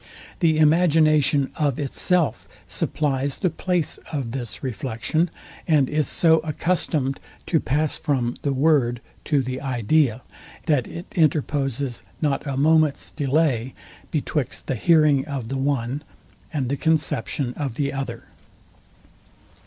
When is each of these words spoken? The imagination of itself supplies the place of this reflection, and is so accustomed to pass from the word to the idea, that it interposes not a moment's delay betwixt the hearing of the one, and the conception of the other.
The 0.39 0.57
imagination 0.57 1.51
of 1.57 1.79
itself 1.79 2.47
supplies 2.67 3.37
the 3.37 3.51
place 3.51 3.99
of 4.11 4.31
this 4.31 4.63
reflection, 4.63 5.29
and 5.67 5.87
is 5.87 6.07
so 6.07 6.39
accustomed 6.39 7.19
to 7.45 7.59
pass 7.59 7.99
from 7.99 8.33
the 8.41 8.51
word 8.51 8.99
to 9.25 9.43
the 9.43 9.61
idea, 9.61 10.23
that 10.65 10.87
it 10.87 11.05
interposes 11.15 12.01
not 12.19 12.47
a 12.47 12.57
moment's 12.57 13.11
delay 13.11 13.75
betwixt 14.09 14.65
the 14.65 14.73
hearing 14.73 15.23
of 15.27 15.49
the 15.49 15.57
one, 15.59 16.01
and 16.51 16.69
the 16.69 16.77
conception 16.77 17.53
of 17.53 17.75
the 17.75 17.93
other. 17.93 18.23